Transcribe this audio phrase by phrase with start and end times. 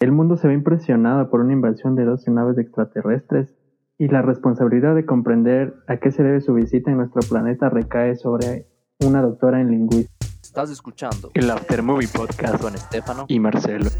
[0.00, 3.54] El mundo se ve impresionado por una invasión de 12 naves extraterrestres
[3.98, 8.16] y la responsabilidad de comprender a qué se debe su visita en nuestro planeta recae
[8.16, 8.66] sobre
[9.06, 10.14] una doctora en lingüística.
[10.42, 13.90] Estás escuchando el After Movie Podcast con Estefano y Marcelo.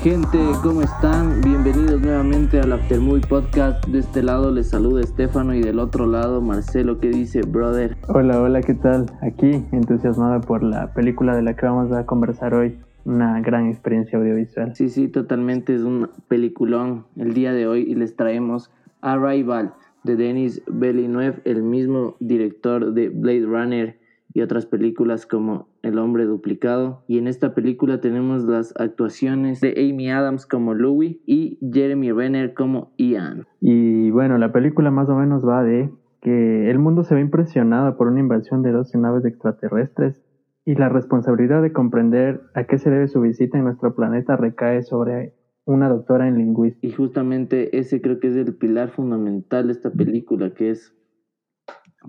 [0.00, 1.40] Gente, ¿cómo están?
[1.40, 3.84] Bienvenidos nuevamente al After Movie Podcast.
[3.86, 7.00] De este lado les saluda Estefano y del otro lado Marcelo.
[7.00, 7.96] ¿Qué dice, brother?
[8.06, 9.06] Hola, hola, ¿qué tal?
[9.22, 14.18] Aquí, entusiasmado por la película de la que vamos a conversar hoy una gran experiencia
[14.18, 14.74] audiovisual.
[14.74, 18.70] Sí, sí, totalmente es un peliculón el día de hoy y les traemos
[19.00, 19.74] Arrival
[20.04, 23.98] de Denis Villeneuve, el mismo director de Blade Runner
[24.34, 27.02] y otras películas como El hombre duplicado.
[27.06, 32.54] Y en esta película tenemos las actuaciones de Amy Adams como Louis y Jeremy Renner
[32.54, 33.46] como Ian.
[33.60, 35.90] Y bueno, la película más o menos va de
[36.20, 40.21] que el mundo se ve impresionado por una invasión de 12 naves extraterrestres
[40.64, 44.82] y la responsabilidad de comprender a qué se debe su visita en nuestro planeta recae
[44.82, 46.86] sobre una doctora en lingüística.
[46.86, 50.94] Y justamente ese creo que es el pilar fundamental de esta película, que es,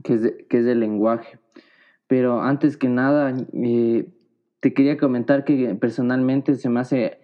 [0.03, 1.39] que es, que es el lenguaje.
[2.07, 4.07] Pero antes que nada, eh,
[4.59, 7.19] te quería comentar que personalmente se me hace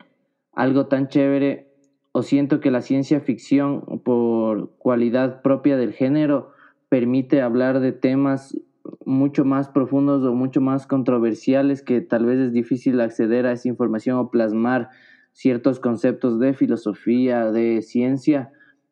[0.52, 1.68] algo tan chévere
[2.12, 6.52] o siento que la ciencia ficción, por cualidad propia del género,
[6.90, 8.58] permite hablar de temas
[9.06, 13.68] mucho más profundos o mucho más controversiales que tal vez es difícil acceder a esa
[13.68, 14.90] información o plasmar
[15.32, 18.52] ciertos conceptos de filosofía, de ciencia,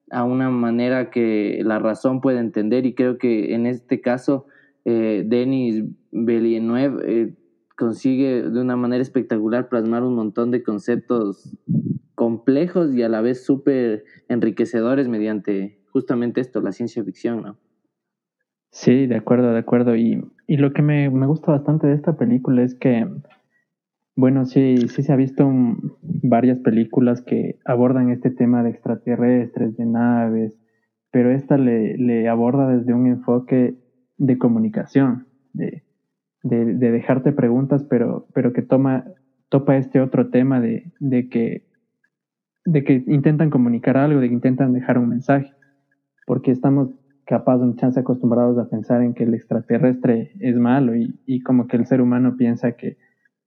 [0.09, 4.45] a una manera que la razón puede entender y creo que en este caso
[4.85, 7.33] eh, Denis Villeneuve eh,
[7.75, 11.57] consigue de una manera espectacular plasmar un montón de conceptos
[12.15, 17.57] complejos y a la vez súper enriquecedores mediante justamente esto, la ciencia ficción, ¿no?
[18.77, 19.95] Sí, de acuerdo, de acuerdo.
[19.95, 23.07] Y, y lo que me, me, gusta bastante de esta película es que,
[24.15, 25.49] bueno, sí, sí se ha visto
[26.03, 30.59] varias películas que abordan este tema de extraterrestres, de naves,
[31.09, 33.73] pero esta le, le aborda desde un enfoque
[34.17, 35.83] de comunicación, de,
[36.43, 39.05] de, de, dejarte preguntas, pero, pero que toma,
[39.49, 41.65] topa este otro tema de, de, que,
[42.63, 45.51] de que intentan comunicar algo, de que intentan dejar un mensaje,
[46.27, 46.91] porque estamos
[47.27, 51.67] capaz un chance acostumbrados a pensar en que el extraterrestre es malo y, y, como
[51.67, 52.97] que el ser humano piensa que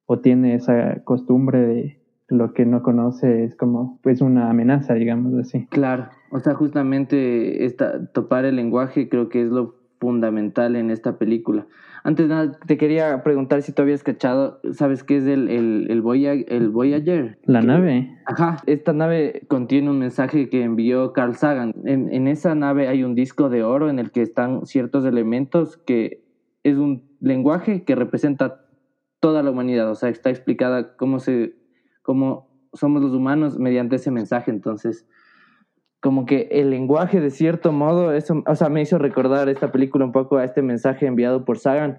[0.06, 5.34] o tiene esa costumbre de lo que no conoce es como pues una amenaza, digamos
[5.34, 5.66] así.
[5.66, 11.18] Claro, o sea, justamente esta, topar el lenguaje creo que es lo fundamental en esta
[11.18, 11.66] película.
[12.02, 15.86] Antes de nada, te quería preguntar si tú habías cachado, ¿sabes qué es el, el,
[15.90, 17.38] el, Voyager, el Voyager?
[17.44, 18.10] La nave.
[18.24, 21.74] Ajá, esta nave contiene un mensaje que envió Carl Sagan.
[21.84, 25.76] En, en esa nave hay un disco de oro en el que están ciertos elementos
[25.76, 26.24] que
[26.64, 28.64] es un lenguaje que representa
[29.20, 31.54] toda la humanidad, o sea, está explicada cómo se
[32.02, 35.06] cómo somos los humanos mediante ese mensaje, entonces
[36.00, 40.04] como que el lenguaje de cierto modo, eso, o sea, me hizo recordar esta película
[40.04, 41.98] un poco a este mensaje enviado por Sagan,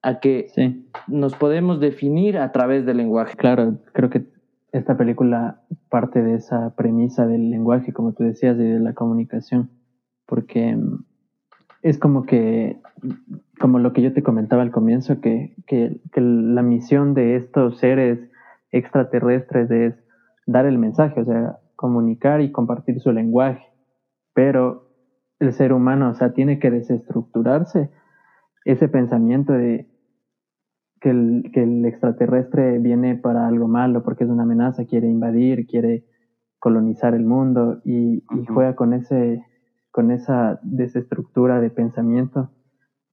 [0.00, 0.88] a que sí.
[1.06, 3.36] nos podemos definir a través del lenguaje.
[3.36, 4.24] Claro, creo que
[4.72, 9.70] esta película parte de esa premisa del lenguaje, como tú decías, y de la comunicación,
[10.26, 10.76] porque
[11.82, 12.80] es como que,
[13.60, 17.78] como lo que yo te comentaba al comienzo, que, que, que la misión de estos
[17.78, 18.18] seres
[18.70, 19.94] extraterrestres es
[20.46, 23.66] dar el mensaje, o sea, comunicar y compartir su lenguaje,
[24.32, 24.88] pero
[25.40, 27.90] el ser humano, o sea, tiene que desestructurarse
[28.64, 29.90] ese pensamiento de
[31.00, 35.66] que el, que el extraterrestre viene para algo malo, porque es una amenaza, quiere invadir,
[35.66, 36.06] quiere
[36.60, 39.44] colonizar el mundo y, y juega con ese
[39.90, 42.50] con esa desestructura de pensamiento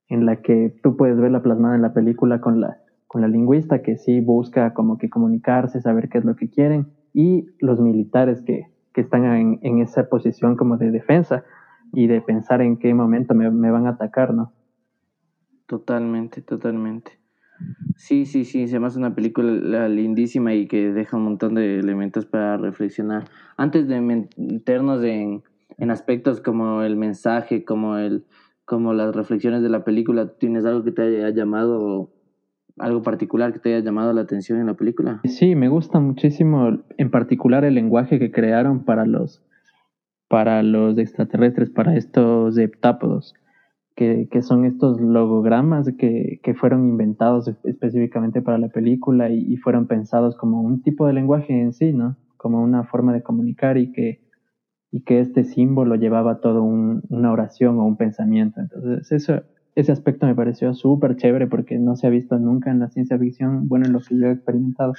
[0.07, 3.81] en la que tú puedes verla plasmada en la película con la, con la lingüista
[3.81, 6.87] que sí busca como que comunicarse, saber qué es lo que quieren,
[7.19, 11.43] y los militares que, que están en, en, esa posición como de defensa
[11.91, 14.53] y de pensar en qué momento me, me, van a atacar, ¿no?
[15.65, 17.19] Totalmente, totalmente.
[17.97, 21.79] Sí, sí, sí, se me hace una película lindísima y que deja un montón de
[21.79, 23.25] elementos para reflexionar.
[23.57, 25.43] Antes de meternos en,
[25.77, 28.23] en aspectos como el mensaje, como, el,
[28.63, 32.11] como las reflexiones de la película, ¿tienes algo que te haya llamado
[32.79, 35.21] algo particular que te haya llamado la atención en la película?
[35.25, 39.43] Sí, me gusta muchísimo en particular el lenguaje que crearon para los
[40.29, 43.33] para los extraterrestres, para estos heptápodos,
[43.95, 49.87] que, que son estos logogramas que, que, fueron inventados específicamente para la película y, fueron
[49.87, 52.15] pensados como un tipo de lenguaje en sí, ¿no?
[52.37, 54.21] Como una forma de comunicar y que,
[54.91, 58.61] y que este símbolo llevaba todo un, una oración o un pensamiento.
[58.61, 59.41] Entonces, eso,
[59.79, 63.17] ese aspecto me pareció súper chévere porque no se ha visto nunca en la ciencia
[63.17, 64.93] ficción, bueno, en lo que yo he experimentado.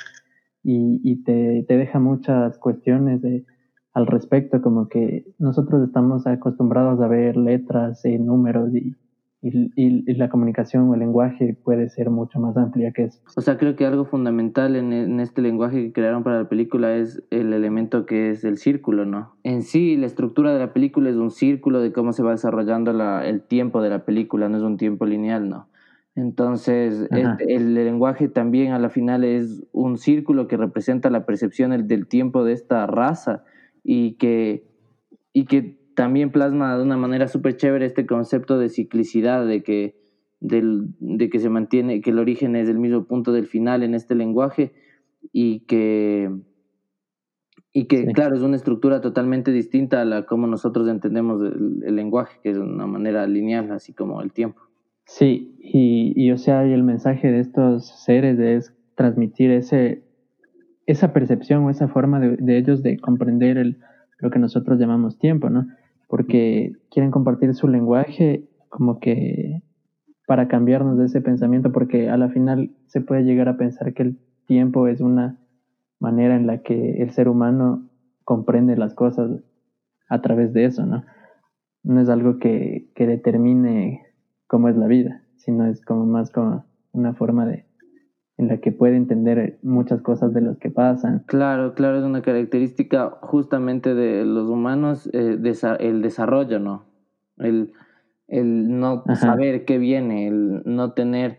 [0.62, 3.44] y, y te, te deja muchas cuestiones de,
[3.92, 8.94] al respecto, como que nosotros estamos acostumbrados a ver letras y números y,
[9.42, 13.20] y, la comunicación o el lenguaje puede ser mucho más amplia que eso.
[13.36, 16.94] O sea, creo que algo fundamental en, en, este lenguaje que crearon para la película
[16.94, 19.34] es el elemento que es el círculo, ¿no?
[19.42, 22.92] En sí, la estructura de la película es un círculo de cómo se va desarrollando
[22.92, 25.68] la, el tiempo de la película, no es un tiempo lineal, ¿no?
[26.16, 31.86] Entonces, este, el, lenguaje también a la final es un círculo que representa la percepción
[31.86, 33.44] del tiempo de esta raza
[33.84, 34.64] y que,
[35.32, 40.00] y que también plasma de una manera súper chévere este concepto de ciclicidad, de que,
[40.40, 43.92] del, de que se mantiene, que el origen es el mismo punto del final en
[43.92, 44.72] este lenguaje
[45.30, 46.30] y que,
[47.74, 51.96] y que claro, es una estructura totalmente distinta a la como nosotros entendemos el, el
[51.96, 54.62] lenguaje, que es una manera lineal, así como el tiempo.
[55.04, 60.02] Sí, y, y o sea, y el mensaje de estos seres es transmitir ese,
[60.86, 63.76] esa percepción o esa forma de, de ellos de comprender el,
[64.18, 65.66] lo que nosotros llamamos tiempo, ¿no?
[66.10, 69.62] Porque quieren compartir su lenguaje como que
[70.26, 74.02] para cambiarnos de ese pensamiento, porque a la final se puede llegar a pensar que
[74.02, 75.38] el tiempo es una
[76.00, 77.88] manera en la que el ser humano
[78.24, 79.30] comprende las cosas
[80.08, 81.04] a través de eso, ¿no?
[81.82, 84.02] No es algo que, que determine
[84.46, 87.64] cómo es la vida, sino es como más como una forma de
[88.40, 91.24] en la que puede entender muchas cosas de los que pasan.
[91.26, 95.36] Claro, claro, es una característica justamente de los humanos eh,
[95.78, 96.86] el desarrollo, ¿no?
[97.36, 97.74] El,
[98.28, 101.38] el no saber qué viene, el no tener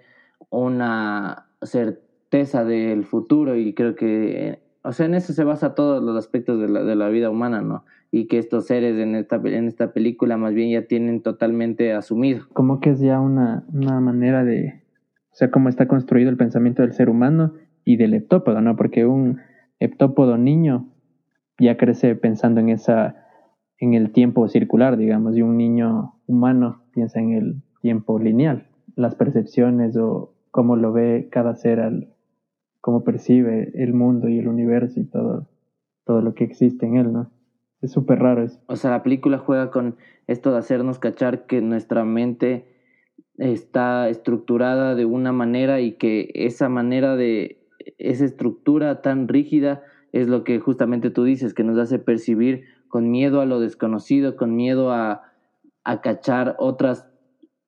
[0.52, 6.16] una certeza del futuro y creo que, o sea, en eso se basa todos los
[6.16, 7.84] aspectos de la, de la vida humana, ¿no?
[8.14, 12.46] y que estos seres en esta, en esta película más bien ya tienen totalmente asumido.
[12.52, 14.81] Como que es ya una, una manera de,
[15.32, 17.54] o sea, cómo está construido el pensamiento del ser humano
[17.86, 18.76] y del heptópodo, ¿no?
[18.76, 19.40] Porque un
[19.80, 20.90] heptópodo niño
[21.58, 23.16] ya crece pensando en esa,
[23.78, 29.16] en el tiempo circular, digamos, y un niño humano piensa en el tiempo lineal, las
[29.16, 32.14] percepciones o cómo lo ve cada ser al,
[32.82, 35.48] cómo percibe el mundo y el universo y todo,
[36.06, 37.32] todo lo que existe en él, ¿no?
[37.82, 38.60] Es súper raro eso.
[38.68, 39.96] O sea, la película juega con
[40.28, 42.71] esto de hacernos cachar que nuestra mente
[43.42, 47.58] está estructurada de una manera y que esa manera de
[47.98, 53.10] esa estructura tan rígida es lo que justamente tú dices, que nos hace percibir con
[53.10, 55.24] miedo a lo desconocido, con miedo a,
[55.84, 57.10] a cachar otras,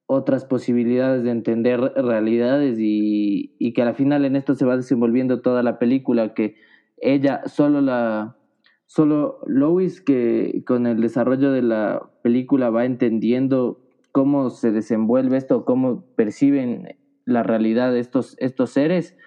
[0.06, 5.42] otras posibilidades de entender realidades y, y que al final en esto se va desenvolviendo
[5.42, 6.56] toda la película, que
[6.98, 8.38] ella solo la,
[8.86, 13.83] Solo Lois que con el desarrollo de la película va entendiendo
[14.14, 16.96] cómo se desenvuelve esto, cómo perciben
[17.26, 19.18] la realidad estos, estos seres,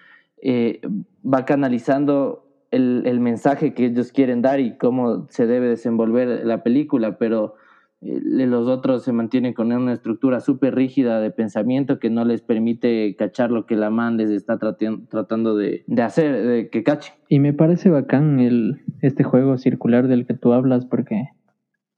[0.41, 0.81] eh,
[1.23, 6.63] va canalizando el, el, mensaje que ellos quieren dar y cómo se debe desenvolver la
[6.63, 7.55] película, pero
[8.01, 12.41] eh, los otros se mantienen con una estructura súper rígida de pensamiento que no les
[12.41, 17.13] permite cachar lo que la man les está tratando de, de, hacer, de que cache.
[17.27, 21.29] Y me parece bacán el, este juego circular del que tú hablas porque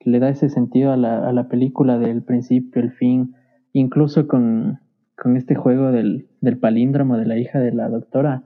[0.02, 3.36] le da ese sentido a la, a la película del principio, el fin,
[3.74, 4.80] incluso con,
[5.16, 8.44] con este juego del, del palíndromo de la hija de la doctora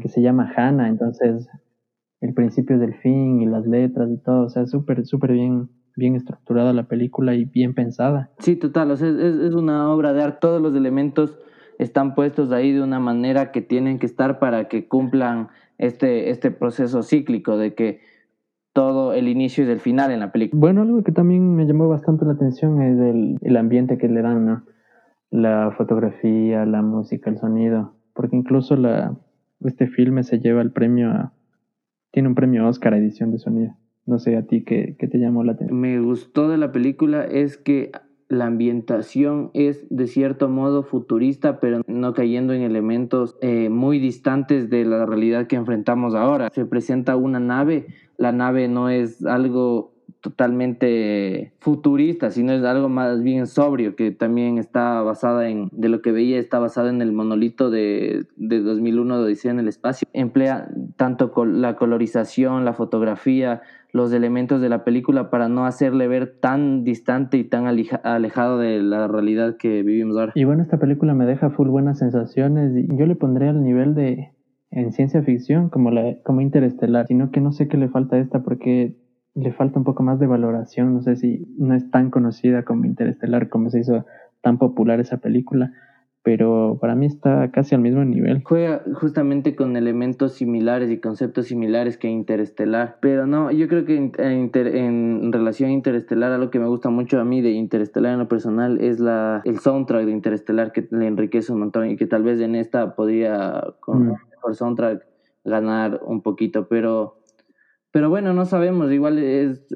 [0.00, 1.50] que se llama Hannah, entonces
[2.22, 6.14] el principio del fin y las letras y todo, o sea, súper, súper bien bien
[6.14, 8.30] estructurada la película y bien pensada.
[8.38, 11.38] Sí, total, o sea, es, es una obra de arte, todos los elementos
[11.78, 15.48] están puestos ahí de una manera que tienen que estar para que cumplan
[15.78, 18.00] este, este proceso cíclico de que
[18.76, 20.60] todo el inicio y el final en la película.
[20.60, 24.20] Bueno, algo que también me llamó bastante la atención es el, el ambiente que le
[24.20, 24.64] dan, ¿no?
[25.30, 29.16] La fotografía, la música, el sonido, porque incluso la,
[29.64, 31.32] este filme se lleva el premio a...
[32.10, 33.74] Tiene un premio Oscar a edición de sonido.
[34.04, 35.80] No sé, a ti qué, qué te llamó la atención.
[35.80, 37.92] Me gustó de la película es que
[38.28, 44.68] la ambientación es de cierto modo futurista, pero no cayendo en elementos eh, muy distantes
[44.68, 46.50] de la realidad que enfrentamos ahora.
[46.52, 53.22] Se presenta una nave, la nave no es algo totalmente futurista, sino es algo más
[53.22, 57.12] bien sobrio, que también está basada en, de lo que veía, está basada en el
[57.12, 60.08] monolito de, de 2001 de Odisea en el espacio.
[60.12, 66.36] Emplea tanto la colorización, la fotografía, los elementos de la película para no hacerle ver
[66.40, 70.32] tan distante y tan alejado de la realidad que vivimos ahora.
[70.34, 74.32] Y bueno, esta película me deja full buenas sensaciones yo le pondré al nivel de
[74.70, 78.18] en ciencia ficción como la como Interestelar, sino que no sé qué le falta a
[78.18, 78.94] esta porque
[79.36, 82.86] le falta un poco más de valoración, no sé si no es tan conocida como
[82.86, 84.06] Interestelar como se hizo
[84.40, 85.72] tan popular esa película,
[86.22, 88.42] pero para mí está casi al mismo nivel.
[88.44, 93.96] Juega justamente con elementos similares y conceptos similares que Interestelar, pero no, yo creo que
[93.96, 98.28] en, relación a Interestelar, algo que me gusta mucho a mí de Interestelar en lo
[98.28, 102.22] personal es la, el soundtrack de Interestelar que le enriquece un montón y que tal
[102.22, 104.16] vez en esta podría, con mm.
[104.30, 105.06] mejor soundtrack,
[105.44, 107.18] ganar un poquito, pero,
[107.96, 109.74] pero bueno, no sabemos, igual es,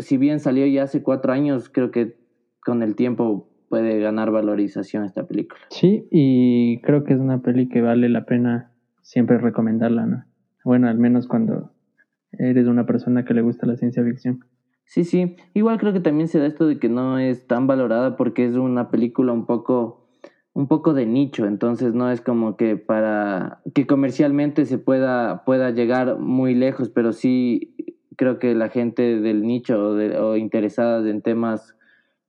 [0.00, 2.16] si bien salió ya hace cuatro años, creo que
[2.60, 5.60] con el tiempo puede ganar valorización esta película.
[5.70, 10.24] Sí, y creo que es una peli que vale la pena siempre recomendarla, ¿no?
[10.64, 11.70] Bueno, al menos cuando
[12.32, 14.44] eres una persona que le gusta la ciencia ficción.
[14.84, 15.36] Sí, sí.
[15.54, 18.56] Igual creo que también se da esto de que no es tan valorada porque es
[18.56, 20.03] una película un poco
[20.54, 25.70] un poco de nicho, entonces no es como que para que comercialmente se pueda pueda
[25.70, 27.74] llegar muy lejos, pero sí
[28.16, 31.76] creo que la gente del nicho o, de, o interesadas en temas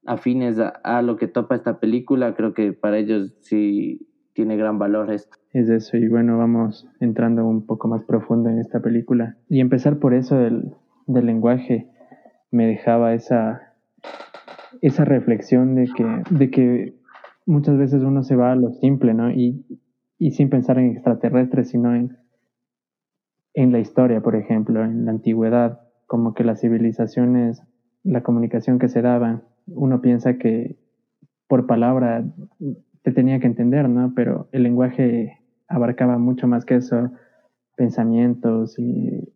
[0.05, 5.11] afines a, lo que topa esta película, creo que para ellos sí tiene gran valor
[5.11, 5.37] esto.
[5.51, 9.37] Es eso, y bueno, vamos entrando un poco más profundo en esta película.
[9.49, 10.73] Y empezar por eso del,
[11.07, 11.89] del lenguaje
[12.51, 13.73] me dejaba esa,
[14.81, 16.95] esa reflexión de que, de que
[17.45, 19.31] muchas veces uno se va a lo simple, ¿no?
[19.31, 19.65] Y,
[20.17, 22.17] y sin pensar en extraterrestres, sino en,
[23.53, 27.63] en la historia, por ejemplo, en la antigüedad, como que las civilizaciones,
[28.03, 30.77] la comunicación que se daban, uno piensa que
[31.47, 32.25] por palabra
[33.01, 34.13] te tenía que entender, ¿no?
[34.15, 37.11] Pero el lenguaje abarcaba mucho más que eso,
[37.75, 39.33] pensamientos y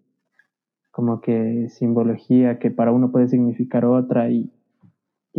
[0.92, 4.52] como que simbología que para uno puede significar otra y,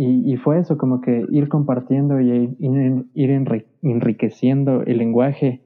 [0.03, 5.61] y, fue eso, como que ir compartiendo y ir, ir enriqueciendo el lenguaje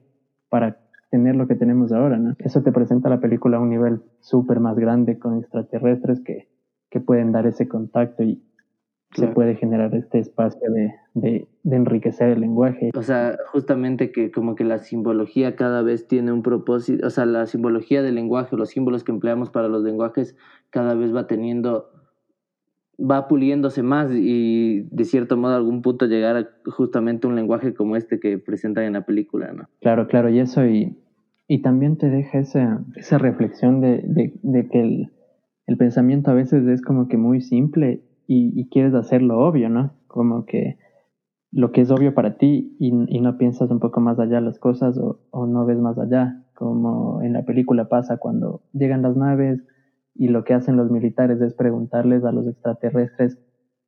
[0.48, 0.78] para
[1.10, 2.34] tener lo que tenemos ahora, ¿no?
[2.38, 6.48] Eso te presenta la película a un nivel súper más grande con extraterrestres que,
[6.90, 8.42] que pueden dar ese contacto y,
[9.14, 12.90] se puede generar este espacio de, de, de, enriquecer el lenguaje.
[12.94, 17.24] O sea, justamente que como que la simbología cada vez tiene un propósito, o sea,
[17.24, 20.36] la simbología del lenguaje, los símbolos que empleamos para los lenguajes
[20.68, 21.88] cada vez va teniendo,
[22.98, 27.96] va puliéndose más y de cierto modo algún punto llegar a justamente un lenguaje como
[27.96, 29.68] este que presentan en la película, ¿no?
[29.80, 30.96] Claro, claro, y eso y,
[31.46, 35.12] y también te deja esa, esa reflexión de, de, de que el,
[35.66, 39.92] el pensamiento a veces es como que muy simple y, quieres hacerlo obvio, ¿no?
[40.08, 40.78] Como que
[41.52, 44.98] lo que es obvio para ti y, no piensas un poco más allá las cosas
[44.98, 49.62] o, no ves más allá, como en la película pasa cuando llegan las naves
[50.18, 53.38] y lo que hacen los militares es preguntarles a los extraterrestres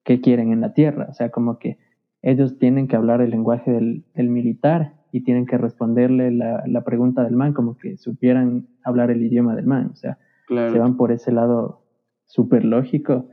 [0.05, 1.79] qué quieren en la Tierra, o sea, como que
[2.23, 7.23] ellos tienen que hablar el lenguaje del, militar y tienen que responderle la, la, pregunta
[7.23, 10.19] del man como que supieran hablar el idioma del man, o sea,
[10.49, 11.83] se van por ese lado
[12.25, 13.29] súper lógico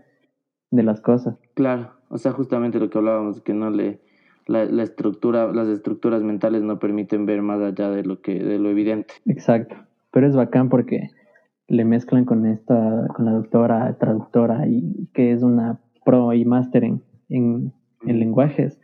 [0.72, 1.38] de las cosas.
[1.54, 4.02] Claro, o sea, justamente lo que hablábamos, que no le,
[4.48, 8.60] la, la, estructura, las estructuras mentales no permiten ver más allá de lo que, de
[8.60, 9.14] lo evidente.
[9.26, 9.76] Exacto,
[10.12, 11.10] pero es bacán porque
[11.68, 16.84] le mezclan con esta, con la doctora traductora y que es una pro y máster
[16.84, 17.74] en, en,
[18.06, 18.80] lenguajes,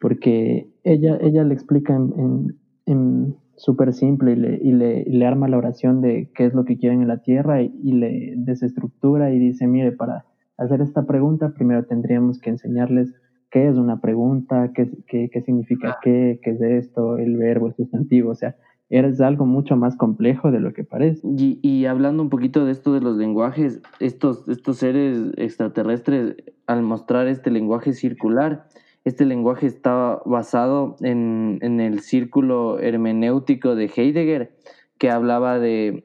[0.00, 2.56] porque ella, ella le explica en,
[2.86, 6.64] en, súper simple y, le, y le, le, arma la oración de qué es lo
[6.64, 10.26] que quieren en la tierra y, y le desestructura y dice, mire, para
[10.58, 13.14] hacer esta pregunta, primero tendríamos que enseñarles
[13.50, 15.98] qué es una pregunta, qué, qué, qué significa ah.
[16.02, 18.56] qué, qué es esto, el verbo, el sustantivo, o sea,
[18.88, 21.26] es algo mucho más complejo de lo que parece.
[21.36, 26.82] Y, y, hablando un poquito de esto de los lenguajes, estos, estos seres extraterrestres, al
[26.82, 28.68] mostrar este lenguaje circular,
[29.04, 34.56] este lenguaje estaba basado en, en el círculo hermenéutico de Heidegger,
[34.98, 36.04] que hablaba de,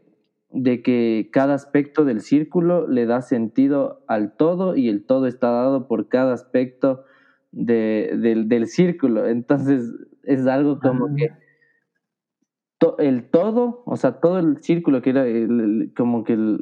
[0.51, 5.49] de que cada aspecto del círculo le da sentido al todo y el todo está
[5.51, 7.05] dado por cada aspecto
[7.51, 9.27] de, del, círculo.
[9.27, 9.91] Entonces
[10.23, 11.13] es algo como ah.
[11.15, 11.29] que
[12.99, 15.25] el todo, o sea, todo el círculo que era
[15.95, 16.57] como que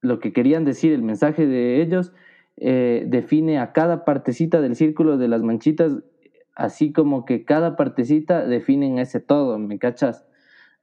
[0.00, 2.12] lo que querían decir, el mensaje de ellos,
[2.56, 5.98] eh, define a cada partecita del círculo de las manchitas,
[6.54, 10.26] así como que cada partecita define ese todo, ¿me cachas?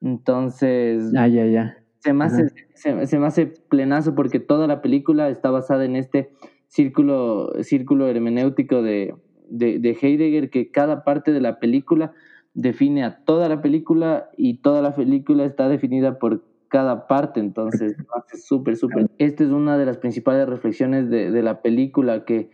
[0.02, 1.12] Entonces...
[1.18, 5.52] Ah, ya, ya se me, hace, se, me hace plenazo porque toda la película está
[5.52, 6.32] basada en este
[6.68, 9.16] círculo, círculo hermenéutico de,
[9.50, 12.14] de, Heidegger, que cada parte de la película
[12.62, 17.96] define a toda la película y toda la película está definida por cada parte, entonces
[18.16, 19.10] hace súper, súper.
[19.18, 22.50] Esta es una de las principales reflexiones de, de la película que,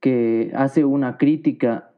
[0.00, 1.90] que hace una crítica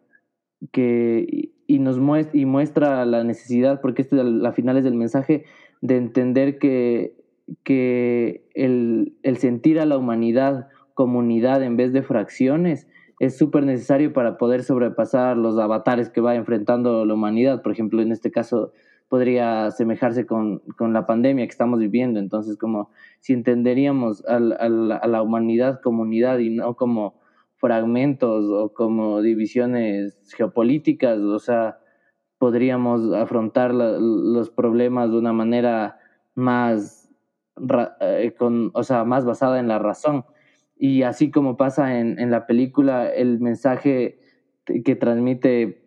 [0.73, 5.45] que, y nos muestra, y muestra la necesidad, porque este al final es el mensaje
[5.81, 7.17] de entender que,
[7.65, 12.89] que el, sentir a la humanidad comunidad en vez de fracciones
[13.19, 17.63] es súper necesario para poder sobrepasar los avatares que va enfrentando la humanidad.
[17.63, 18.73] Por ejemplo, en este caso
[19.09, 22.21] podría asemejarse con, con la pandemia que estamos viviendo.
[22.21, 27.19] Entonces, como si entenderíamos a, la humanidad como unidad y no como
[27.57, 31.79] fragmentos o como divisiones geopolíticas, o sea,
[32.39, 35.99] podríamos afrontar los problemas de una manera
[36.35, 37.11] más,
[38.01, 40.25] eh, con, o sea, más basada en la razón.
[40.79, 44.19] Y así como pasa en, en la película, el mensaje
[44.85, 45.83] que transmite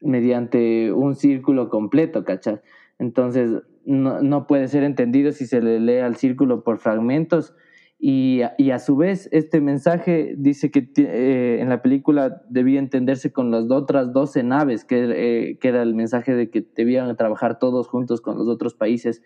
[0.00, 2.60] mediante un círculo completo, ¿cachai?
[2.98, 7.54] Entonces, no, no, puede ser entendido si se le lee al círculo por fragmentos.
[7.98, 13.32] Y, y a su vez, este mensaje dice que eh, en la película debía entenderse
[13.32, 17.60] con las otras 12 naves, que, eh, que, era el mensaje de que debían trabajar
[17.60, 19.22] todos juntos con los otros países.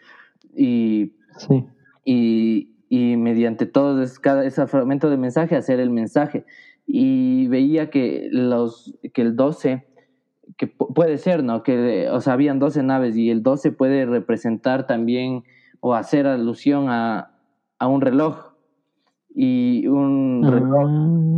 [0.55, 1.65] Y, sí.
[2.05, 6.45] y, y mediante todo cada, ese fragmento de mensaje hacer el mensaje.
[6.87, 9.87] Y veía que, los, que el 12,
[10.57, 11.63] que puede ser, ¿no?
[11.63, 15.43] Que, o sea, habían 12 naves y el 12 puede representar también
[15.81, 17.33] o hacer alusión a,
[17.79, 18.53] a un reloj.
[19.39, 20.91] Y un ah, reloj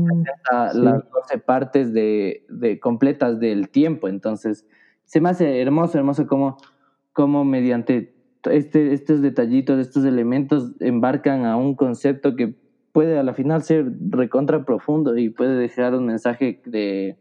[0.07, 4.07] representa las 12 partes de, de, completas del tiempo.
[4.07, 4.67] Entonces,
[5.05, 6.59] se me hace hermoso, hermoso como,
[7.13, 8.18] como mediante
[8.51, 12.55] este, estos detallitos, estos elementos embarcan a un concepto que
[12.93, 17.17] puede a la final ser recontra profundo y puede dejar un mensaje de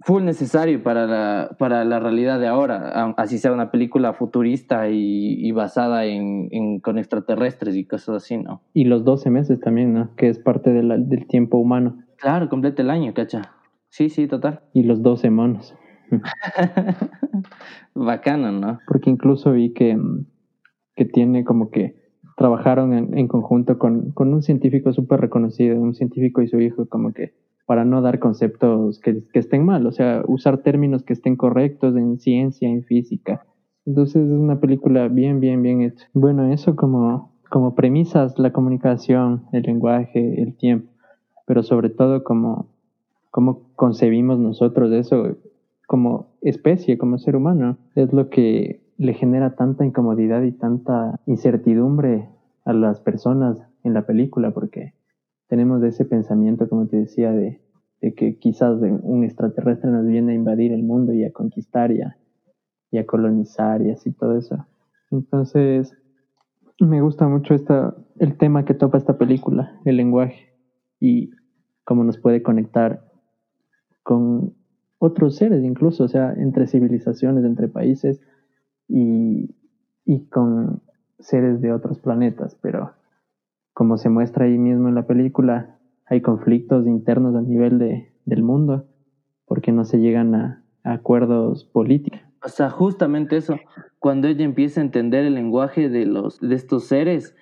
[0.00, 5.50] full necesario para la, para la realidad de ahora, así sea una película futurista y,
[5.52, 8.62] basada en, con extraterrestres y cosas así, ¿no?
[8.74, 10.14] Y los 12 meses también, ¿no?
[10.16, 11.98] Que es parte del tiempo humano.
[12.16, 13.54] Claro, completa el año, cacha.
[13.90, 14.60] Sí, sí, total.
[14.72, 15.74] Y los 12 monos.
[17.94, 18.78] Bacano, ¿no?
[18.86, 19.98] Porque incluso vi que,
[20.96, 21.96] que tiene como que
[22.36, 26.86] trabajaron en, en conjunto con, con, un científico súper reconocido, un científico y su hijo,
[26.88, 27.34] como que
[27.66, 31.96] para no dar conceptos que, que, estén mal, o sea, usar términos que estén correctos
[31.96, 33.44] en ciencia, en física.
[33.84, 36.06] Entonces es una película bien, bien, bien hecha.
[36.14, 40.90] Bueno, eso como, como premisas, la comunicación, el lenguaje, el tiempo,
[41.46, 42.68] pero sobre todo como,
[43.30, 45.36] como concebimos nosotros eso,
[45.88, 52.28] como especie, como ser humano, es lo que le genera tanta incomodidad y tanta incertidumbre
[52.66, 54.92] a las personas en la película, porque
[55.46, 57.62] tenemos ese pensamiento, como te decía, de,
[58.16, 62.18] que quizás un extraterrestre nos viene a invadir el mundo y a conquistar y a,
[62.90, 64.66] y a colonizar y así todo eso.
[65.10, 65.96] Entonces,
[66.78, 70.54] me gusta mucho esta, el tema que topa esta película, el lenguaje,
[71.00, 71.30] y
[71.84, 73.10] cómo nos puede conectar
[74.02, 74.52] con
[74.98, 78.20] otros seres incluso, o sea, entre civilizaciones, entre países
[78.88, 79.54] y,
[80.04, 80.82] y con
[81.18, 82.92] seres de otros planetas, pero
[83.72, 88.42] como se muestra ahí mismo en la película, hay conflictos internos a nivel de, del
[88.42, 88.86] mundo,
[89.46, 92.20] porque no se llegan a, acuerdos políticos.
[92.44, 93.56] O sea, justamente eso,
[93.98, 97.36] cuando ella empieza a entender el lenguaje de, los, de estos seres,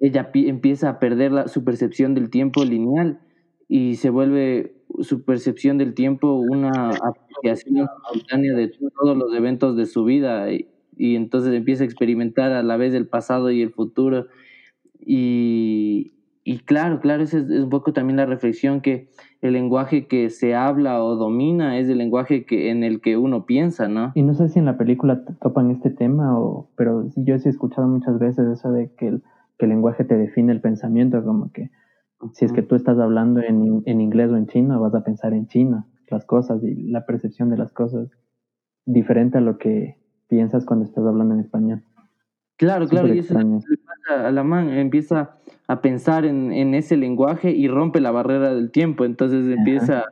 [0.00, 3.20] ella empieza a perder la, su percepción del tiempo lineal
[3.68, 9.86] y se vuelve su percepción del tiempo una apreciación simultánea de todos los eventos de
[9.86, 14.26] su vida y, entonces empieza a experimentar a la vez el pasado y el futuro
[14.98, 19.08] y, y claro, claro, esa es, un poco también la reflexión que
[19.42, 23.46] el lenguaje que se habla o domina es el lenguaje que, en el que uno
[23.46, 24.12] piensa, ¿no?
[24.14, 27.52] Y no sé si en la película topan este tema, o, pero yo sí he
[27.52, 29.22] escuchado muchas veces eso de que el,
[29.58, 31.70] que el lenguaje te define el pensamiento, como que
[32.32, 35.32] si es que tú estás hablando en, en inglés o en chino, vas a pensar
[35.32, 38.10] en chino, las cosas y la percepción de las cosas,
[38.84, 41.82] diferente a lo que piensas cuando estás hablando en español.
[42.56, 45.36] Claro, claro, y eso pasa a la man, empieza
[45.68, 50.02] a pensar en, en, ese lenguaje y rompe la barrera del tiempo, entonces empieza,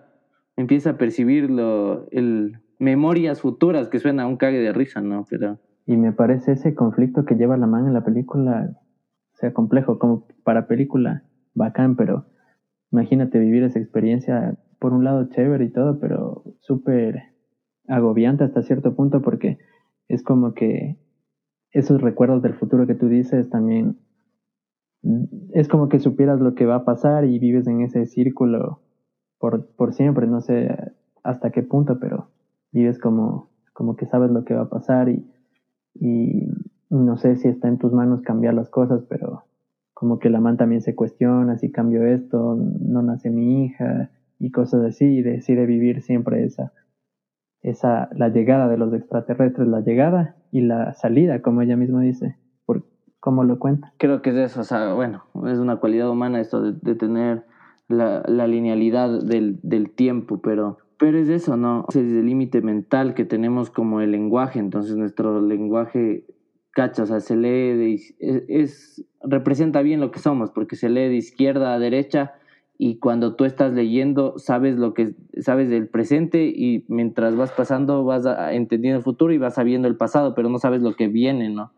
[0.56, 5.26] empieza a percibir lo, el, memorias futuras que suena a un cague de risa, ¿no?
[5.28, 5.58] Pero...
[5.86, 8.76] Y me parece ese conflicto que lleva la man en la película,
[9.34, 11.24] sea, complejo, como para película,
[11.56, 12.26] bacán, pero
[12.92, 17.34] imagínate vivir esa experiencia, por un lado chévere y todo, pero súper
[17.88, 19.58] agobiante hasta cierto punto porque
[20.08, 20.98] es como que
[21.72, 23.98] esos recuerdos del futuro que tú dices también
[25.52, 28.80] es como que supieras lo que va a pasar y vives en ese círculo
[29.38, 30.74] por, por siempre, no sé
[31.22, 32.30] hasta qué punto, pero
[32.72, 35.24] vives como, como que sabes lo que va a pasar y
[36.90, 39.44] no sé si está en tus manos cambiar las cosas, pero
[39.96, 44.50] como que la man también se cuestiona si cambio esto, no nace mi hija y
[44.50, 46.74] cosas así, y decide vivir siempre esa,
[47.62, 52.36] esa, la llegada de los extraterrestres, la llegada y la salida, como ella misma dice,
[52.66, 52.84] por
[53.20, 53.94] cómo lo cuenta.
[53.96, 57.46] Creo que es eso, o sea, bueno, es una cualidad humana esto de, tener
[57.88, 61.86] la, la linealidad del, del, tiempo, pero, pero es eso, ¿no?
[61.88, 66.26] Es el límite mental que tenemos como el lenguaje, entonces nuestro lenguaje,
[66.76, 68.00] cacha, o sea, se lee, de,
[68.48, 72.34] es, representa bien lo que somos, porque se lee de izquierda a derecha
[72.76, 78.04] y cuando tú estás leyendo sabes lo que sabes del presente y mientras vas pasando
[78.04, 81.48] vas entendiendo el futuro y vas sabiendo el pasado, pero no sabes lo que viene,
[81.48, 81.72] ¿no?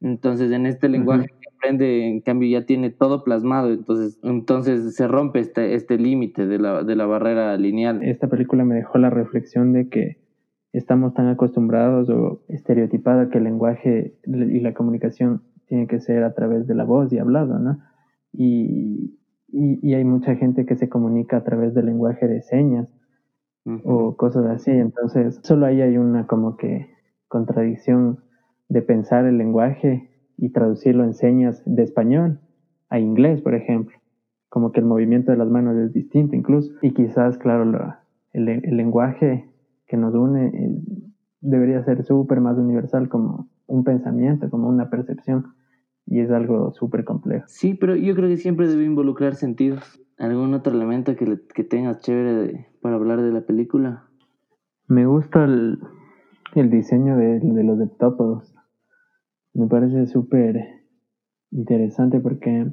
[0.00, 5.06] Entonces en este lenguaje que aprende, en cambio ya tiene todo plasmado, entonces entonces se
[5.06, 8.02] rompe este este límite de la de la barrera lineal.
[8.02, 10.29] Esta película me dejó la reflexión de que
[10.72, 16.34] estamos tan acostumbrados o estereotipados que el lenguaje y la comunicación tiene que ser a
[16.34, 17.78] través de la voz y hablado, ¿no?
[18.32, 22.94] Y, y, hay mucha gente que se comunica a través del lenguaje de señas
[23.84, 24.70] o cosas así.
[24.70, 26.90] Entonces, solo ahí hay una como que
[27.28, 28.20] contradicción
[28.68, 32.40] de pensar el lenguaje y traducirlo en señas de español
[32.88, 33.96] a inglés, por ejemplo.
[34.48, 36.72] Como que el movimiento de las manos es distinto incluso.
[36.82, 37.64] Y quizás, claro,
[38.32, 39.49] el, el, lenguaje
[39.90, 40.82] que nos une eh,
[41.40, 45.54] debería ser súper más universal como un pensamiento, como una percepción
[46.06, 47.44] y es algo súper complejo.
[47.48, 50.00] Sí, pero yo creo que siempre debe involucrar sentidos.
[50.16, 54.04] ¿Algún otro elemento que, que tengas chévere para hablar de la película?
[54.86, 55.80] Me gusta el,
[56.54, 58.54] el diseño de, de los heptópodos.
[59.54, 60.84] Me parece súper
[61.50, 62.72] interesante porque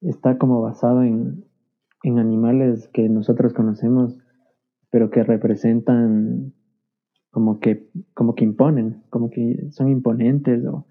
[0.00, 1.44] está como basado en,
[2.04, 4.18] en animales que nosotros conocemos,
[4.90, 6.52] pero que representan
[7.30, 10.86] como que, como que imponen, como que son imponentes o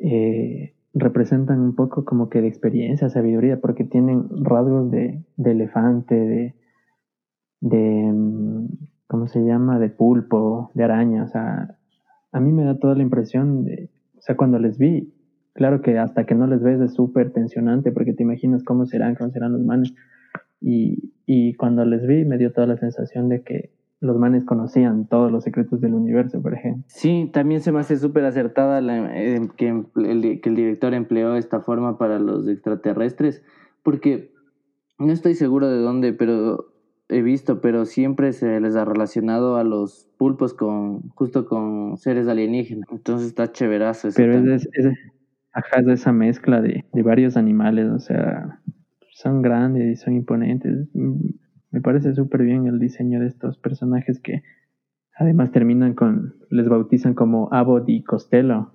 [0.00, 6.54] eh, representan un poco como que de experiencia, sabiduría, porque tienen rasgos de, elefante, de,
[7.60, 8.66] de, mm,
[9.08, 9.78] ¿cómo se llama?
[9.78, 11.78] De pulpo, de araña, o sea,
[12.32, 15.12] a mí me da toda la impresión de, o sea, cuando les vi,
[15.52, 19.14] claro que hasta que no les ves es súper tensionante, porque te imaginas cómo serán,
[19.14, 19.94] cómo serán los manes,
[20.64, 25.06] y, y cuando les vi me dio toda la sensación de que los manes conocían
[25.06, 26.84] todos los secretos del universo, por ejemplo.
[26.88, 31.36] Sí, también se me hace súper acertada la, eh, que, el, que el director empleó
[31.36, 33.42] esta forma para los extraterrestres,
[33.82, 34.32] porque
[34.98, 36.72] no estoy seguro de dónde, pero
[37.08, 42.26] he visto, pero siempre se les ha relacionado a los pulpos con justo con seres
[42.28, 42.88] alienígenas.
[42.90, 44.08] Entonces está chéverazo.
[44.16, 44.96] Pero es, es, es,
[45.88, 48.60] esa mezcla de, de varios animales, o sea,
[49.14, 50.88] son grandes y son imponentes
[51.74, 54.44] me parece súper bien el diseño de estos personajes que
[55.16, 58.70] además terminan con, les bautizan como Abbott y Costello,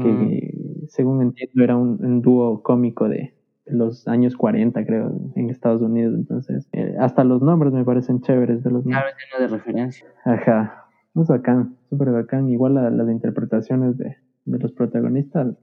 [0.00, 0.54] que
[0.88, 3.34] según entiendo era un, dúo cómico de,
[3.66, 6.14] los años 40, creo, en Estados Unidos.
[6.14, 9.14] Entonces, eh, hasta los nombres me parecen chéveres de los nombres.
[9.38, 10.06] de referencia.
[10.24, 12.48] Ajá, es bacán, súper bacán.
[12.48, 15.54] Igual las interpretaciones de, de los protagonistas,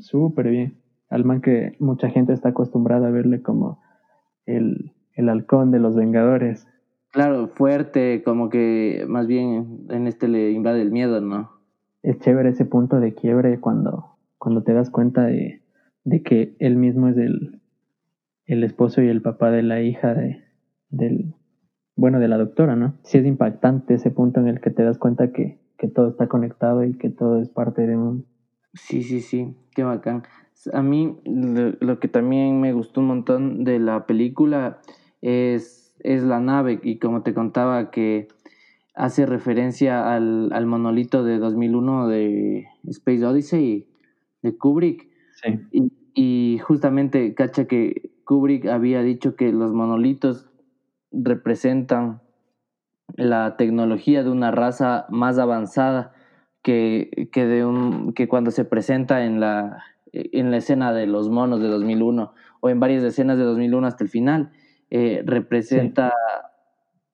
[0.00, 0.79] súper bien.
[1.10, 3.82] Al man que mucha gente está acostumbrada a verle como
[4.46, 6.66] el el halcón de los Vengadores.
[7.12, 11.50] Claro, fuerte, como que más bien en este le invade el miedo, ¿no?
[12.02, 15.62] Es chévere ese punto de quiebre cuando, cuando te das cuenta de,
[16.04, 17.60] de que él mismo es el,
[18.46, 20.44] el esposo y el papá de la hija de,
[20.88, 21.34] del,
[21.96, 22.94] bueno, de la doctora, ¿no?
[23.02, 26.28] Sí es impactante ese punto en el que te das cuenta que, que todo está
[26.28, 28.26] conectado y que todo es parte de un...
[28.72, 30.22] Sí, sí, sí, qué bacán.
[30.72, 34.80] A mí lo que también me gustó un montón de la película
[35.22, 38.28] es, es la nave y como te contaba que
[38.94, 43.86] hace referencia al, al monolito de 2001 de Space Odyssey
[44.42, 45.08] de Kubrick.
[45.72, 50.50] Y, y, justamente, cacha que Kubrick había dicho que los monolitos
[51.12, 52.20] representan
[53.16, 56.12] la tecnología de una raza más avanzada
[56.62, 61.28] que, que, de un, que cuando se presenta en la, en la escena de los
[61.28, 64.50] monos de 2001 o en varias escenas de 2001 hasta el final.
[64.90, 66.12] Eh, representa,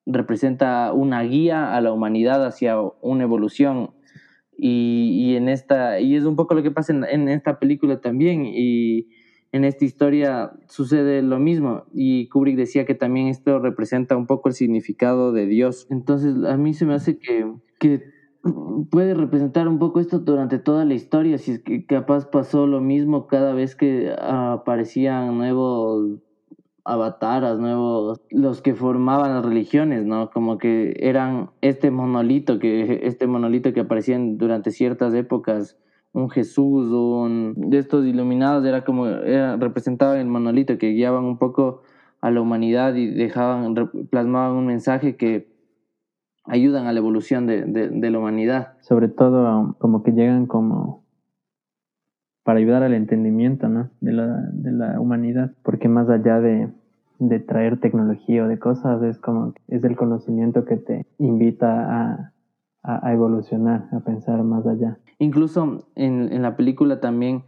[0.06, 3.90] representa una guía a la humanidad hacia una evolución.
[4.58, 8.00] Y, y, en esta, y es un poco lo que pasa en, en, esta película
[8.00, 8.46] también.
[8.46, 9.08] Y
[9.52, 11.84] en esta historia sucede lo mismo.
[11.92, 15.86] Y Kubrick decía que también esto representa un poco el significado de Dios.
[15.90, 18.15] Entonces, a mí se me hace que, que
[18.90, 21.38] puede representar un poco esto durante toda la historia.
[21.38, 26.20] Si es que capaz pasó lo mismo cada vez que aparecían nuevos
[26.86, 30.30] avataras nuevos, los que formaban las religiones, ¿no?
[30.30, 35.76] Como que eran este monolito que, este monolito que aparecían durante ciertas épocas,
[36.12, 41.38] un Jesús, un de estos iluminados, era como, era, representaban el monolito que guiaban un
[41.38, 41.82] poco
[42.20, 43.74] a la humanidad y dejaban,
[44.08, 45.48] plasmaban un mensaje que
[46.46, 48.74] ayudan a la evolución de, de, de la humanidad.
[48.80, 51.06] Sobre todo como que llegan como
[52.46, 53.90] para ayudar al entendimiento ¿no?
[54.00, 56.68] de, la, de la humanidad, porque más allá de,
[57.18, 62.32] de traer tecnología o de cosas, es como, es el conocimiento que te invita a,
[62.84, 64.96] a, evolucionar, a pensar más allá.
[65.18, 67.42] Incluso en, en la película también,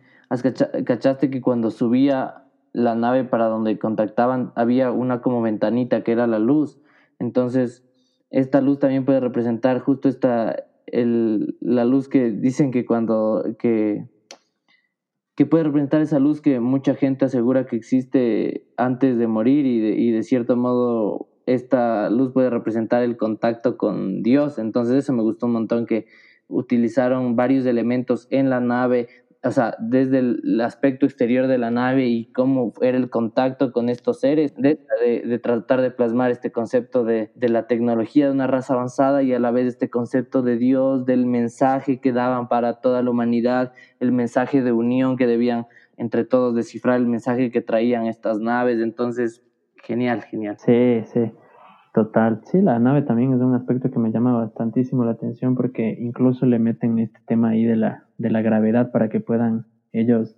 [0.84, 6.26] ¿cachaste que cuando subía la nave para donde contactaban había una como ventanita que era
[6.26, 6.80] la luz?
[7.20, 7.87] Entonces,
[8.30, 14.06] esta luz también puede representar justo esta, el, la luz que dicen que cuando, que,
[15.34, 19.80] que puede representar esa luz que mucha gente asegura que existe antes de morir y
[19.80, 24.58] de, y de cierto modo esta luz puede representar el contacto con Dios.
[24.58, 26.06] Entonces eso me gustó un montón que
[26.48, 29.08] utilizaron varios elementos en la nave
[29.44, 33.88] o sea, desde el, aspecto exterior de la nave y cómo era el contacto con
[33.88, 34.80] estos seres, de,
[35.24, 39.32] de, tratar de plasmar este concepto de, de, la tecnología de una raza avanzada y
[39.32, 43.72] a la vez este concepto de Dios, del mensaje que daban para toda la humanidad,
[44.00, 48.80] el mensaje de unión que debían entre todos descifrar, el mensaje que traían estas naves.
[48.80, 49.42] Entonces,
[49.82, 50.56] genial, genial.
[50.58, 51.32] Sí, sí.
[51.94, 55.96] Total, sí, la nave también es un aspecto que me llama bastantísimo la atención porque
[55.98, 60.36] incluso le meten este tema ahí de la, de la gravedad para que puedan ellos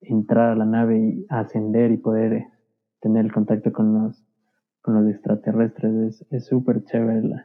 [0.00, 2.46] entrar a la nave y ascender y poder eh,
[3.00, 4.24] tener el contacto con los,
[4.82, 6.26] con los extraterrestres.
[6.30, 7.44] Es súper chévere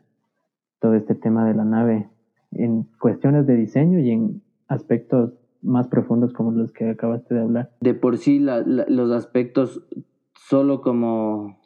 [0.80, 2.10] todo este tema de la nave
[2.52, 7.72] en cuestiones de diseño y en aspectos más profundos como los que acabaste de hablar.
[7.82, 9.86] De por sí los aspectos
[10.34, 11.58] solo como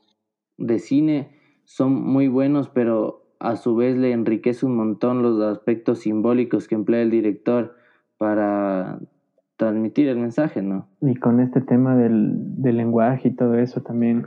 [0.58, 6.00] de cine son muy buenos, pero a su vez le enriquece un montón los aspectos
[6.00, 7.76] simbólicos que emplea el director
[8.18, 9.00] para
[9.58, 10.88] transmitir el mensaje, ¿no?
[11.02, 14.26] Y con este tema del, del lenguaje y todo eso también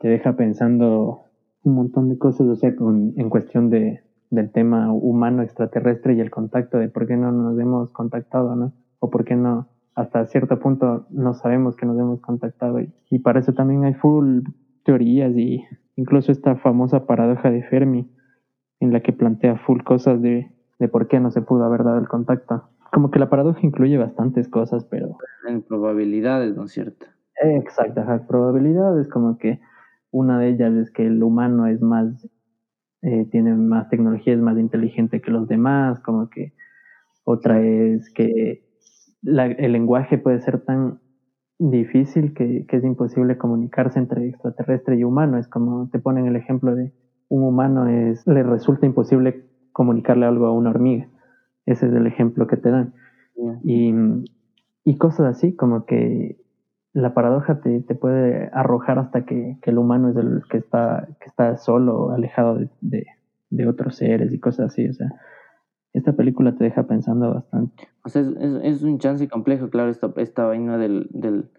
[0.00, 1.24] te deja pensando
[1.62, 6.30] un montón de cosas, o sea, en cuestión de, del tema humano extraterrestre y el
[6.30, 8.72] contacto, de por qué no nos hemos contactado, ¿no?
[8.98, 12.80] O por qué no, hasta cierto punto no sabemos que nos hemos contactado.
[12.80, 14.40] Y, y para eso también hay full
[14.84, 15.64] teorías y
[15.96, 18.10] incluso esta famosa paradoja de Fermi,
[18.80, 21.98] en la que plantea full cosas de, de por qué no se pudo haber dado
[21.98, 22.68] el contacto.
[22.92, 25.16] Como que la paradoja incluye bastantes cosas, pero...
[25.48, 27.06] En probabilidades, ¿no es cierto?
[27.42, 29.60] Exacto, probabilidades, como que
[30.10, 32.28] una de ellas es que el humano es más,
[33.00, 36.52] eh, tiene más tecnología, es más inteligente que los demás, como que
[37.24, 38.64] otra es que
[39.22, 41.00] el lenguaje puede ser tan
[41.70, 45.38] difícil que, que, es imposible comunicarse entre extraterrestre y humano.
[45.38, 46.92] Es como te ponen el ejemplo de
[47.28, 51.08] un humano es, le resulta imposible comunicarle algo a una hormiga.
[51.64, 52.92] Ese es el ejemplo que te dan.
[53.64, 53.94] Y,
[54.84, 56.36] y, cosas así, como que
[56.92, 61.08] la paradoja te, te puede arrojar hasta que, que, el humano es el que está,
[61.20, 63.06] que está solo, alejado de, de,
[63.48, 64.86] de otros seres y cosas así.
[64.86, 65.10] O sea,
[65.92, 67.88] esta película te deja pensando bastante.
[68.04, 71.50] O sea, es, es, un chance complejo, claro, esta, esta vaina del, del,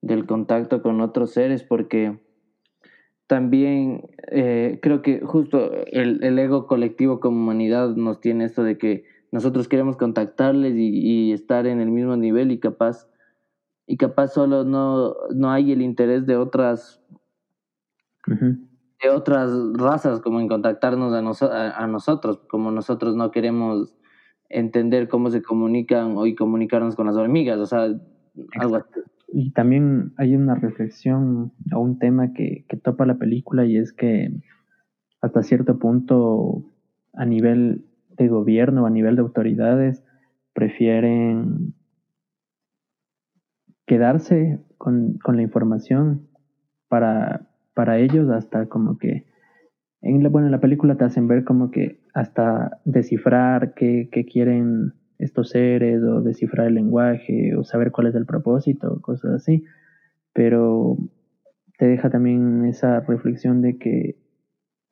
[0.00, 2.18] del, contacto con otros seres, porque
[3.26, 8.78] también eh, creo que justo el, el, ego colectivo como humanidad nos tiene esto de
[8.78, 13.08] que nosotros queremos contactarles y, y estar en el mismo nivel y capaz
[13.86, 17.02] y capaz solo no, no hay el interés de otras
[19.02, 21.12] de otras razas, como en contactarnos
[21.42, 23.94] a, a, nosotros, como nosotros no queremos
[24.48, 27.88] entender cómo se comunican o y comunicarnos con las hormigas, o sea,
[28.60, 28.88] algo así.
[29.34, 33.92] Y también hay una reflexión a un tema que, que topa la película y es
[33.92, 34.30] que
[35.22, 36.64] hasta cierto punto
[37.14, 40.04] a nivel de gobierno, a nivel de autoridades,
[40.52, 41.74] prefieren
[43.86, 46.28] quedarse con, con la información
[46.88, 49.26] para para ellos hasta como que
[50.00, 54.24] en la, bueno, en la película te hacen ver como que hasta descifrar qué, qué
[54.24, 59.64] quieren estos seres o descifrar el lenguaje o saber cuál es el propósito, cosas así.
[60.32, 60.96] Pero
[61.78, 64.16] te deja también esa reflexión de que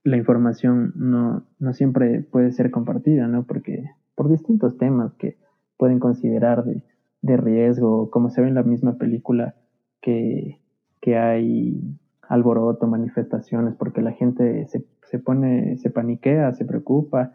[0.05, 3.47] la información no, no siempre puede ser compartida, ¿no?
[3.47, 5.37] Porque por distintos temas que
[5.77, 6.85] pueden considerar de,
[7.23, 9.57] de riesgo, como se ve en la misma película,
[10.01, 10.61] que,
[11.01, 11.99] que hay
[12.31, 17.33] alboroto, manifestaciones, porque la gente se, se pone, se paniquea, se preocupa,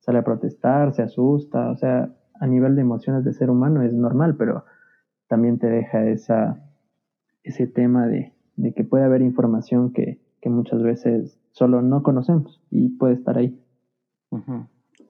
[0.00, 3.92] sale a protestar, se asusta, o sea, a nivel de emociones de ser humano es
[3.92, 4.64] normal, pero
[5.26, 6.64] también te deja esa,
[7.42, 12.62] ese tema de, de que puede haber información que, que, muchas veces solo no conocemos
[12.70, 13.62] y puede estar ahí.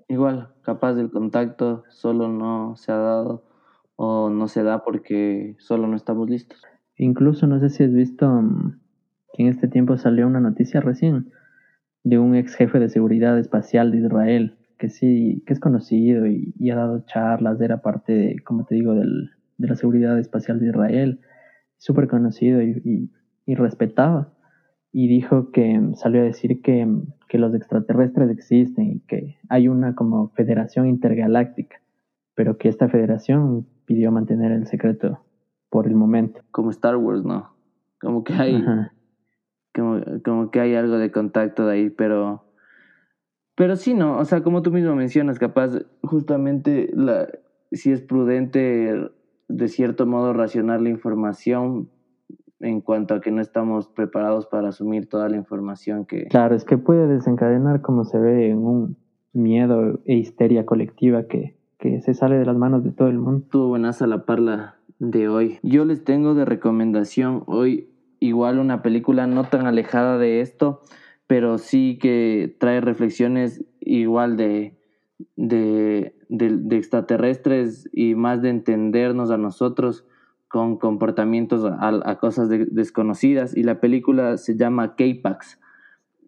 [0.09, 3.45] Igual, capaz del contacto solo no se ha dado
[3.95, 6.61] o no se da porque solo no estamos listos.
[6.97, 8.81] Incluso no sé si has visto mm,
[9.35, 11.31] en este tiempo salió una noticia recién
[12.05, 16.71] de un ex jefe de seguridad espacial de Israel, que sí, que es conocido y,
[16.71, 20.69] ha dado charlas, era parte, de, como te digo, del, de la seguridad espacial de
[20.69, 21.21] Israel,
[21.77, 23.11] súper conocido y,
[23.45, 24.33] y, respetado.
[24.93, 26.87] y dijo que salió a decir que,
[27.29, 31.77] que los extraterrestres existen y que hay una como federación intergaláctica,
[32.35, 35.21] pero que esta federación pidió mantener el secreto
[35.71, 36.41] por el momento.
[36.51, 37.51] Como Star Wars, ¿no?
[38.01, 38.63] Como que hay,
[39.79, 42.45] como, como, que hay algo de contacto de ahí, pero,
[43.55, 44.19] pero sí, ¿no?
[44.19, 45.71] O sea, como tú mismo mencionas, capaz,
[46.03, 47.29] justamente la,
[47.73, 49.11] si es prudente
[49.49, 51.91] de cierto modo racionar la información
[52.61, 56.27] en cuanto a que no estamos preparados para asumir toda la información que...
[56.27, 58.97] Claro, es que puede desencadenar como se ve en un
[59.33, 63.47] miedo e histeria colectiva que, que se sale de las manos de todo el mundo.
[63.49, 65.59] Tuvo buenaza la parla de hoy.
[65.63, 67.89] Yo les tengo de recomendación hoy
[68.21, 70.83] igual una película no tan alejada de esto,
[71.27, 74.79] pero sí que trae reflexiones igual de,
[75.37, 76.15] de,
[76.71, 80.05] extraterrestres y más de entendernos a nosotros
[80.49, 83.57] con comportamientos a, cosas desconocidas.
[83.57, 85.61] Y la película se llama K-Pax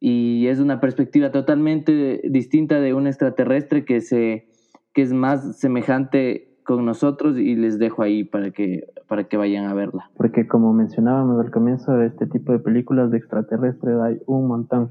[0.01, 4.49] y es una perspectiva totalmente distinta de un extraterrestre que, se,
[4.93, 9.67] que es más semejante con nosotros y les dejo ahí para que, para que vayan
[9.67, 10.11] a verla.
[10.17, 14.91] Porque como mencionábamos al comienzo de este tipo de películas de extraterrestres hay un montón,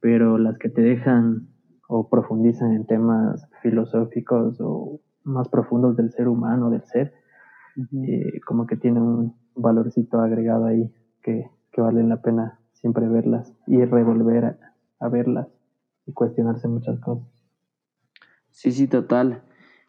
[0.00, 1.48] pero las que te dejan
[1.88, 7.12] o profundizan en temas filosóficos o más profundos del ser humano, del ser,
[7.76, 13.52] eh, como que tienen un valorcito agregado ahí que, que valen la pena siempre verlas
[13.66, 14.56] y revolver
[15.00, 15.48] a verlas
[16.06, 17.26] y cuestionarse muchas cosas.
[18.50, 19.42] Sí, sí, total.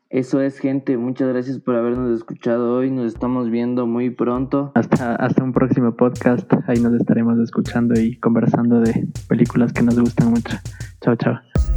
[0.09, 0.97] Eso es, gente.
[0.97, 2.89] Muchas gracias por habernos escuchado hoy.
[2.89, 4.71] Nos estamos viendo muy pronto.
[4.73, 6.51] Hasta, hasta un próximo podcast.
[6.67, 10.57] Ahí nos estaremos escuchando y conversando de películas que nos gustan mucho.
[11.01, 11.68] Chao, chao.